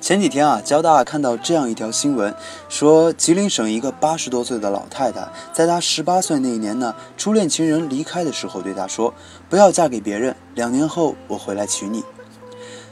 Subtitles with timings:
[0.00, 2.34] 前几天啊，交大看到这样一条新闻，
[2.70, 9.12] 说吉林省一个八十多岁的老太太，在她十八岁那一年呢，初恋情人离开的时候，对她说
[9.50, 12.02] ：“不要嫁给别人，两年后我回来娶你。”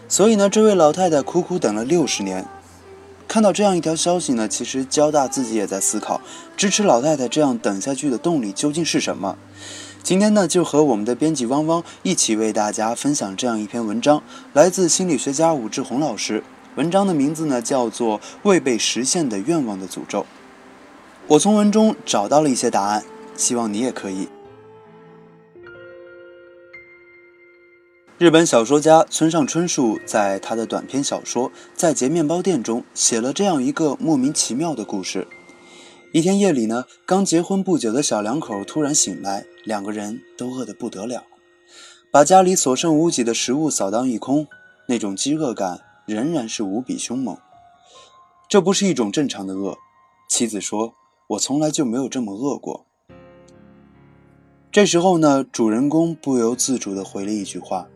[0.06, 2.44] 所以呢，这位老太太苦苦等了六十年。
[3.26, 6.20] 看到这样一条消息呢，其实交大自己也在思考，
[6.58, 9.38] 支持老太太这样等下去的动力究竟是什么。
[10.02, 16.44] 今天呢，就和我们的编辑汪汪一起为大家分享这样一篇文章，来自心理学家武志红老师。
[16.76, 20.20] 文章的名字呢，叫做《未被实现的愿望的诅咒》。
[21.26, 23.04] 我从文中找到了一些答案，
[23.36, 24.28] 希望你也可以。
[28.16, 35.28] 日本小说家村上春树在他的短篇小说《在劫面包店》中写了这样一个莫名其妙的故事。
[36.12, 41.24] 一天夜里呢，刚结婚不久的小两口突然醒来，两个人都饿得不得了，
[42.10, 44.48] 把家里所剩无几的食物扫荡一空，
[44.86, 47.36] 那种饥饿感仍然是无比凶猛。
[48.48, 49.76] 这不是一种正常的饿，
[50.28, 50.94] 妻子说
[51.28, 52.86] ：“我从来就没有这么饿过。”
[54.72, 57.88] 这时候呢，主人公不由自主地回了一句话：“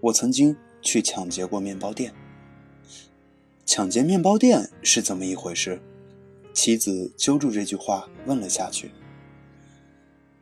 [0.00, 2.14] 我曾经去抢劫过面包店。”
[3.66, 5.82] 抢劫面包店是怎么一回事？
[6.52, 8.90] 妻子揪住这句话问了下去。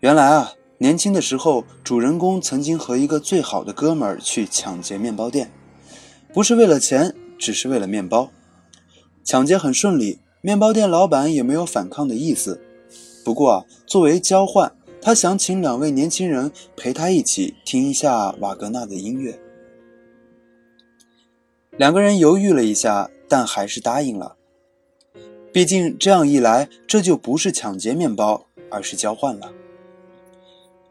[0.00, 5.52] 原来啊，年轻的时候，主人公曾经和一个最好的哥们儿去抢劫面包店，
[6.32, 8.30] 不是为了钱，只是为了面包。
[9.24, 12.60] 抢劫很顺利，面包店老板也没有反抗的意思。
[13.24, 19.38] 不过啊，作为交换，他想请两位年轻人陪他一起听一下瓦格纳的音乐。
[21.76, 24.36] 两个人犹豫了一下，但还是答应了。
[25.52, 29.52] 毕竟这样一来，这就不是抢劫面包，而是交换了。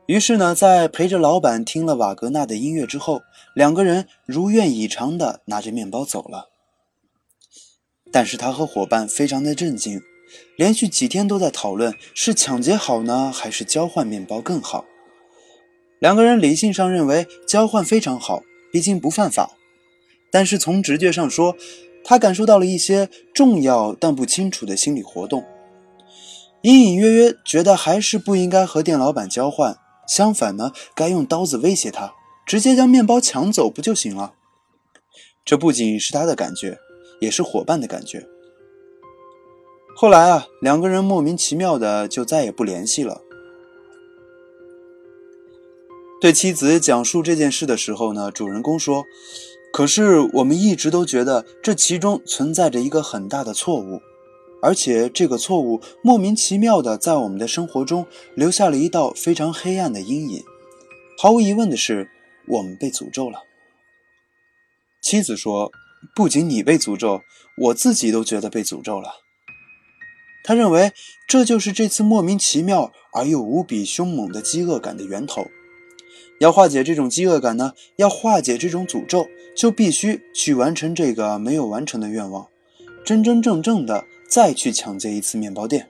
[0.05, 3.21] 于是呢，在陪着老板听了瓦格纳的音乐之后，
[3.59, 6.47] 两个人如愿以偿的拿着面包走了。
[8.09, 9.99] 但是他和伙伴非常的震惊，
[10.55, 14.85] 连续几天都在讨论是抢劫好呢，还是交换面包更好。
[15.99, 19.51] 两个人理性上认为交换非常好，毕竟不犯法，
[20.31, 21.57] 但是从直觉上说。
[22.01, 25.43] 他感受到了一些重要但不清楚的心理活动，
[26.61, 29.77] 隐隐约约觉得还是不应该和店老板交换，
[30.07, 32.13] 相反呢，该用刀子威胁他，
[32.49, 34.33] 直接将面包抢走不就行了？
[35.45, 36.79] 这不仅是他的感觉，
[37.21, 38.25] 也是伙伴的感觉。
[39.95, 43.21] 后来啊，两个人莫名其妙的就再也不联系了。
[46.19, 49.03] 对妻子讲述这件事的时候呢，主人公说。
[49.71, 54.01] 可是我们一直都觉得这其中存在着一个很大的错误，
[54.63, 60.43] 而且这个错误莫名其妙的在我们的生活中留下了一道非常黑暗的阴影。
[61.15, 62.09] 毫无疑问的是，
[62.49, 63.43] 我们被诅咒了。
[65.01, 65.71] 妻子说
[66.13, 67.21] ：“不仅你被诅咒，
[67.57, 69.21] 我自己都觉得被诅咒了。”
[70.43, 70.91] 他认为
[71.27, 75.47] 这就是这次莫名其妙而又无比凶猛的饥饿感的源头。
[76.39, 82.47] 要化解这种饥饿感呢，要化解这种诅咒，就必须去完成这个没有完成的愿望，
[83.03, 85.89] 真真正正的再去抢劫一次面包店。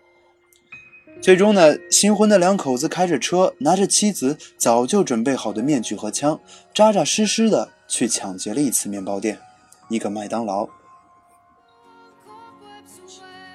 [1.22, 6.40] 最终呢，新婚的两口子开着车，拿着妻子早就准备好的面具和枪，
[6.74, 9.38] 扎扎实实的去抢劫了一次面包店，
[9.90, 10.70] 一个麦当劳。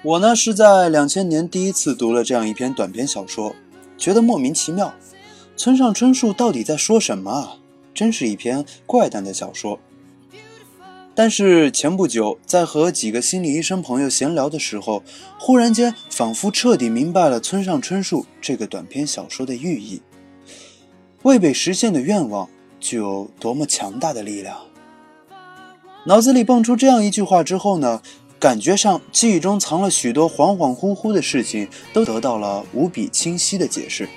[0.03, 3.56] 我呢是在两千年第一次读了这样一篇短篇小说，
[3.97, 4.92] 觉得莫名其妙。
[5.56, 7.56] 村上春树到底在说什么啊？
[7.94, 9.80] 真是一篇怪诞的小说。
[11.16, 15.03] 但是前不久在和几个心理医生朋友闲聊的时候，
[15.39, 20.03] 忽然间仿佛彻底明白了村上春树这个短篇小说的寓意。
[21.22, 22.48] 未被实现的愿望
[22.80, 24.59] 具有多么强大的力量？
[26.06, 28.03] 脑子里蹦出这样一句话之后呢，
[28.41, 34.09] 感觉上记忆中藏了许多恍恍惚惚的事情都得到了无比清晰的解释。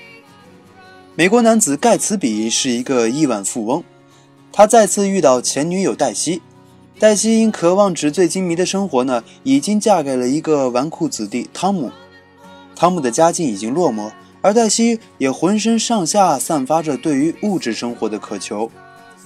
[1.16, 3.84] 美国男子盖茨比是一个亿万富翁，
[4.52, 6.42] 他再次遇到前女友黛西。
[7.00, 11.92] 黛西因渴望纸醉金迷的生活呢，已经嫁给了一个纨绔子弟汤姆。
[12.76, 14.12] 汤姆的家境已经落寞，
[14.42, 18.72] 而黛西也浑身上下散发着对于物质生活的渴求。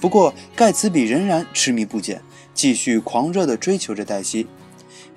[0.00, 2.20] 不过，盖茨比仍然痴迷不减，
[2.52, 4.46] 继续狂热地追求着黛西。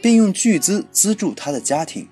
[0.01, 2.07] 并用巨资资助他的家庭。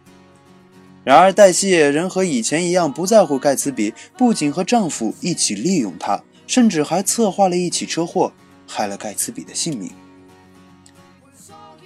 [1.04, 8.34] 然而，黛西也仍和以前一样不在乎盖茨比，不仅和丈夫一起利用他，甚至还策划了一起车祸，
[8.66, 9.92] 害了盖茨比的性命。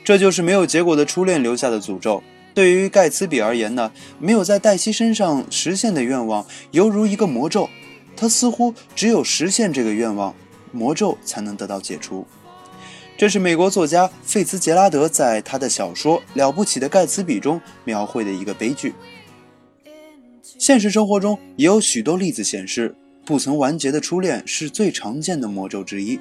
[0.07, 2.24] 这就是没有结果的初恋留下的诅咒。
[2.54, 7.69] 对于盖茨比而言呢，没有在黛西身上实现的愿望，犹如一个魔咒。
[8.15, 10.33] 他似乎只有实现这个愿望，
[10.71, 12.25] 魔咒才能得到解除。
[13.18, 18.94] 这是美国作家费茨杰拉德在他的小说《了不起的盖茨比》中描绘的一个悲剧。
[20.57, 22.95] 现实生活中也有许多例子显示，
[23.25, 26.18] 不曾完结的初恋是最常见的魔咒之一，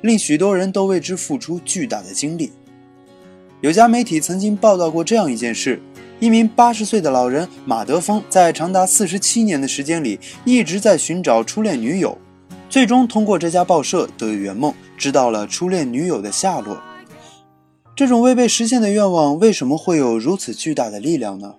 [0.00, 2.50] 令许多人都为之付出巨大的精力。
[3.60, 5.82] 有家媒体曾经报道过这样一件事：
[6.20, 12.16] 一名八十岁的老人马德峰，在长达四十七年的时间里，一直在寻找初恋女友，
[12.70, 16.80] 最终通过这家报社得以圆梦，知道了初恋女友的下落。
[17.96, 21.56] 这种未被实现的愿望，为什么会有如此巨大的力量呢？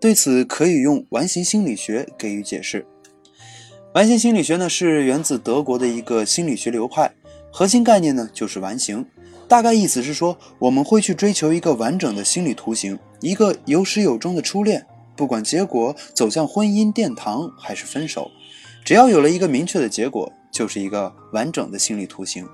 [0.00, 2.86] 对此，可以用完形心理学给予解释。
[3.92, 7.12] 完形心理学呢，是源自德国的一个心理学流派，
[7.52, 9.04] 核心概念呢就是完形。
[9.48, 14.84] 大概意思是说，我们会去追求一个完整的心理图形，一个有始有终的初恋，
[15.16, 18.30] 不管结果走向婚姻殿堂还是分手，
[18.84, 22.46] 只要有了一个明确的结果，就是一个完整的心理图形。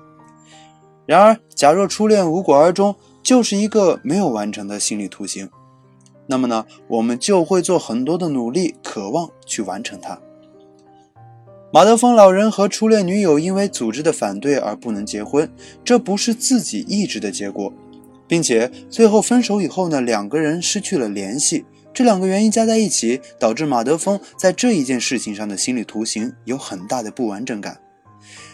[1.05, 5.49] 然而，假若初恋无果而终，就是一个没有完成的心理图形，
[6.27, 10.19] 那么呢，我们就会做很多的努力，渴望去完成它。
[11.73, 15.51] 马德峰老人和初恋女友因为组织的反对而不能结婚，
[15.83, 17.73] 这不是自己意志的结果，
[18.27, 21.65] 并且最后分手以后呢，两个人失去了联系。
[21.91, 27.79] 这两个原因加在一起，导致马德峰在这一件事情上的心理图形有很大的不完整感。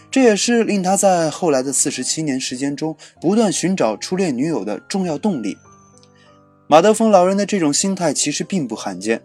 [0.09, 5.57] 这也是令他在后来的四十七年时间中不断寻找初恋女友的重要动力。
[6.67, 9.21] 马德峰老人的这种心态其实并不罕见。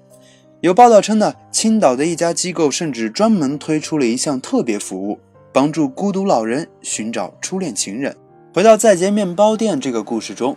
[0.64, 5.18] 有报道称呢，青岛的一家机构甚至专门推出了一项特别服务，
[5.52, 8.16] 帮助孤独老人寻找初恋情人。
[8.54, 10.56] 回到在劫面包店这个故事中，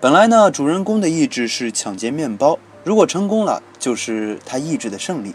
[0.00, 5.34] 本来呢，主人公的意志是抢劫面包，如果成功了，就是他意志的胜利。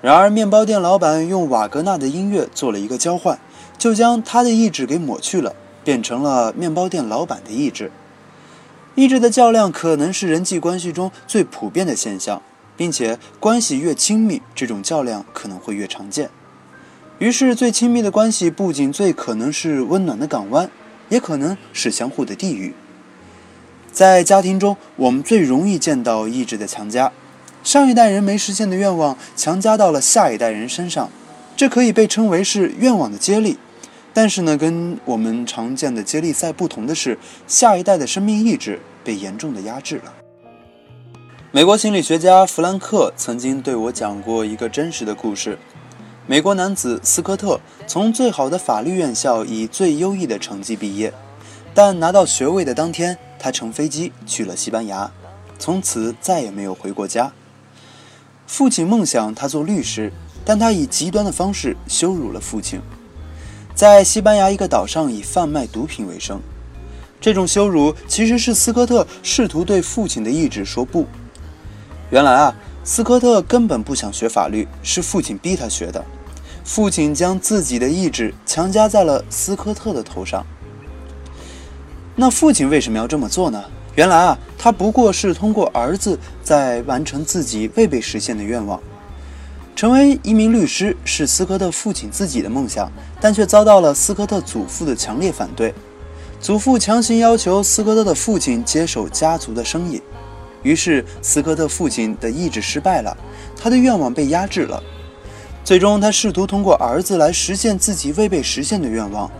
[0.00, 3.36] 然而，面包店老板用瓦格纳的音乐做了一个交换，
[3.76, 7.90] 就将他的意志给抹去了，变成了面包店老板的意志。
[8.94, 12.40] 意志的较量可能是人际关系中最普遍的现象。
[12.80, 16.30] 并且关系越亲密，这种较量可能会越常见。
[17.18, 20.70] 于是，最亲密的关系不仅最可能是温暖的港湾，
[21.10, 22.72] 也可能是相互的地狱。
[23.92, 27.12] 在家庭中，我们最容易见到意志的强加，
[27.62, 31.10] 上一代人没实现的愿望强加到了下一代人身上，
[31.54, 33.58] 这可以被称为是愿望的接力。
[34.14, 40.14] 但是呢，跟我们常见的接力赛不同的是，下一代的生命意志被严重的压制了。
[41.52, 45.58] 美国心理学家弗兰克曾经对我讲过一个真实的故事：
[46.24, 47.58] 美国男子斯科特
[47.88, 51.12] 从最好的法律院校以最优异的成绩毕业，
[51.74, 55.10] 但拿到学位的当天，他乘飞机去了西班牙，
[55.58, 57.32] 从此再也没有回过家。
[58.46, 60.12] 父亲梦想他做律师，
[60.44, 62.80] 但他以极端的方式羞辱了父亲，
[63.74, 66.40] 在西班牙一个岛上以贩卖毒品为生。
[67.20, 71.04] 这种羞辱其实是斯科特试图对父亲的意志说不。
[72.10, 76.04] 原来啊，斯科特根本不想学法律，是父亲逼他学的。
[76.64, 80.44] 父亲将自己的意志强加在了斯科特的头上。
[82.16, 83.64] 那父亲为什么要这么做呢？
[83.94, 88.80] 原来啊，他不过是通过儿子在完成自己未被实现的愿望。
[89.76, 92.90] 成为一名律师是斯科特父亲自己的梦想，
[93.20, 95.72] 但却遭到了斯科特祖父的强烈反对。
[96.40, 100.02] 祖父强行要求斯科特的父亲接手家族的生意。
[100.62, 103.16] 于是，斯科特父亲的意志失败了，
[103.56, 104.82] 他的愿望被压制了。
[105.64, 109.30] 最终，他试图通过儿子来实现自己未被实现的愿望。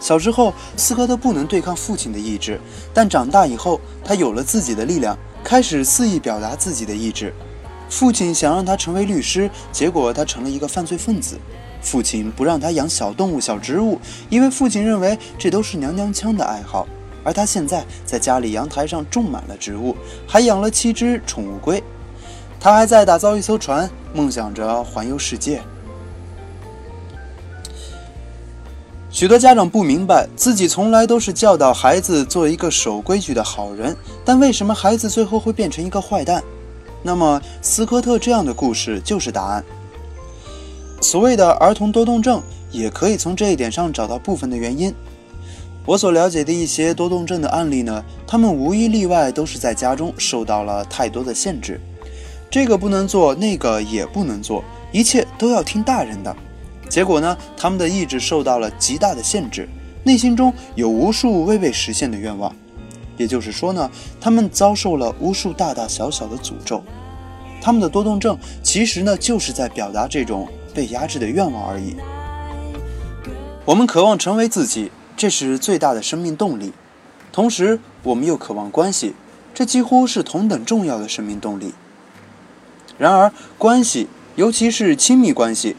[0.00, 2.60] 小时候，斯科特不能对抗父亲的意志，
[2.92, 7.32] 但长大以后，他有了自己的力量，开始肆意表达自己的意志。
[7.88, 11.38] 父亲想让他成为律师，结果他成了一个犯罪分子。
[11.80, 16.86] 父亲不让他养小动物、小植物，因为父亲认为这都是娘娘腔的爱好。
[17.24, 19.96] 而他现在在家里阳台上种满了植物，
[20.28, 21.82] 还养了七只宠物龟。
[22.60, 25.60] 他还在打造一艘船，梦想着环游世界。
[29.10, 36.42] 许多家长不明白，自己从来都是教导孩子做一个守规矩的好人，但为什么孩子最后会变成一个坏蛋？
[37.02, 39.64] 那么，斯科特这样的故事就是答案。
[41.00, 44.92] 所谓的儿童多动症，也可以从这一点上找到部分的原因。
[45.86, 51.78] 我所了解的一些多动症的案例呢，他们无一例外都是在家中受到了太多的限制，
[52.50, 56.34] 这个不能做，那个也不能做，一切都要听大人的。
[56.88, 59.68] 结果呢，他们的意志受到了极大的限制，
[60.04, 62.54] 内心中有无数未被实现的愿望。
[63.18, 66.82] 也就是说呢，他们遭受了无数大大小小的诅咒。
[67.60, 71.94] 他们的多动症其实呢，就是在表达这种被压制的愿望而已。
[73.66, 74.90] 我们渴望成为自己。
[75.16, 76.72] 这是最大的生命动力，
[77.32, 79.14] 同时我们又渴望关系，
[79.54, 81.72] 这几乎是同等重要的生命动力。
[82.98, 85.76] 然而，关系，尤其是亲密关系，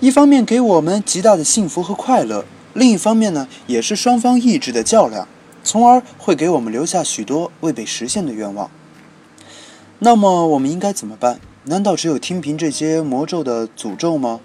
[0.00, 2.44] 一方面给我们极大的幸福和快乐，
[2.74, 5.28] 另一方面呢，也是双方意志的较量，
[5.62, 8.70] 从而会给我们留下许多未被实现的愿望。
[10.00, 11.38] 那么，我们应该怎么办？
[11.64, 14.40] 难道只有听凭这些魔咒的诅咒吗？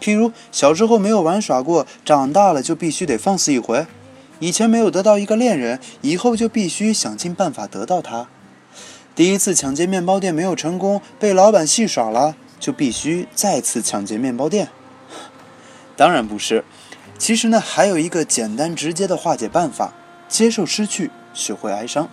[0.00, 3.86] 譬如小时候没有玩耍过，长大了就必须得放肆一回；
[4.38, 8.28] 以前没有得到一个恋人，以后就必须想尽办法得到他；
[9.14, 14.68] 第一次抢劫面包店没有成功，被老板戏耍了，就必须再次抢劫面包店。
[15.96, 16.64] 当然不是，
[17.18, 19.92] 其实呢，还有一个简单直接的化解办法：
[20.28, 22.08] 接受失去，学会哀伤。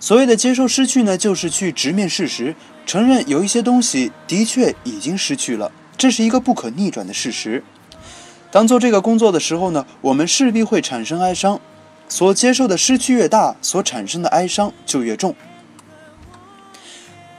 [0.00, 2.54] 所谓的接受失去呢，就是去直面事实，
[2.86, 5.70] 承认有一些东西的确已经失去了。
[5.98, 7.62] 这是一个不可逆转的事实。
[8.50, 11.60] 当做这个工作的时候呢，我们势必会产生哀伤。
[12.08, 15.34] 所接受的失去越大，所产生的哀伤就越重。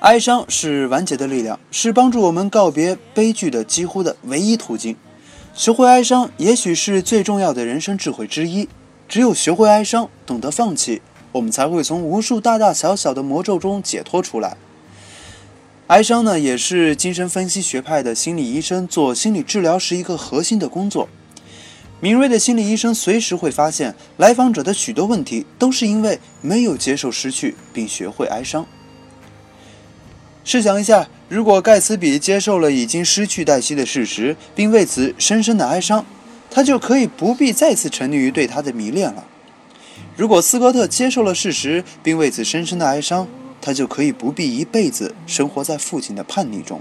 [0.02, 4.98] 哀伤是完结的力量，是帮助我们告别悲剧的几乎的唯一途径。
[5.54, 8.68] 学会哀伤，也许是最重要的人生智慧之一。
[9.08, 14.58] 只有学会哀伤，懂得放弃，我们才会从无数大大小小的魔咒中解脱出来。
[15.88, 21.08] 哀伤呢，也是精神分析学派的心理医生做心理治疗时一个核心的工作。
[22.02, 28.68] 敏锐的心理医生随时会发现，来访者的许多问题都是因为没有接受失去，并学会哀伤。
[30.44, 36.06] 试想一下，如果盖茨比接受了已经失去黛西的事实，并为此深深的哀伤，
[36.52, 39.26] 他就可以不必再次沉溺于对她的迷恋了。
[40.18, 43.26] 如果斯科特接受了事实，并为此深深的哀伤，
[43.68, 46.80] 他就可以不必一辈子生活在父亲的叛逆中。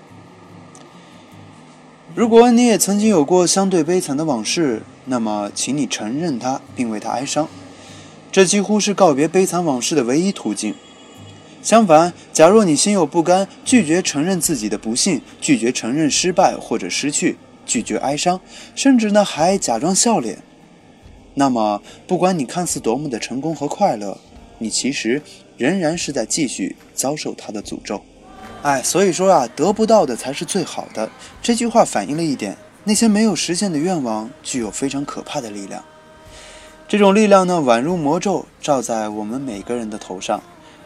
[2.14, 7.48] 如果你也曾经有过相对悲惨的往事，那么请你承认它，并为它哀伤。
[8.30, 10.76] 这几乎是告别悲惨往事的唯一途径。
[11.60, 18.40] 相反，假若你心有不甘，拒绝承认自己的不幸，拒绝承认失败或者失去，拒绝哀伤，
[18.76, 20.38] 甚至呢还假装笑脸，
[21.34, 24.20] 那么不管你看似多么的成功和快乐，
[24.58, 25.20] 你其实。
[25.56, 28.02] 仍然是在继续遭受他的诅咒，
[28.62, 31.08] 哎，所以说啊，得不到的才是最好的。
[31.40, 35.82] 这句话反映了一点：那些没有实现的愿望具有非常可怕的力量。
[36.88, 40.42] 这种力量呢，宛如魔咒，罩在我们每个人的头上，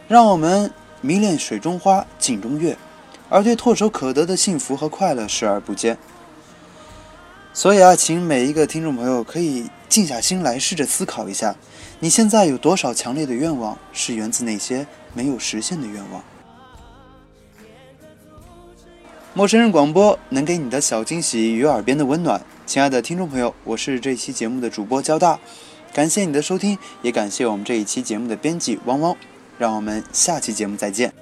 [0.08, 2.76] 让我们迷恋水中花，镜中月，
[3.28, 5.98] 而对唾手可得的幸福和快乐视而不见。
[7.52, 11.56] 所以啊，请每一个听众朋友可以静下心来，试着思考一下。
[12.02, 16.22] 你现在有多少强烈的愿望是源自那些没有实现的愿望？
[19.34, 25.38] 陌生人广播能给你的小惊喜与耳边的温暖，亲爱的听众朋友，我是这期节目的主播交大，
[25.92, 29.14] 感谢你的收听，也感谢我们这一期节目的编辑汪汪，
[29.58, 31.12] 让我们下期节目再见。